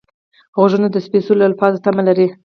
[0.57, 2.27] غوږونه د سپېڅلو الفاظو تمه لري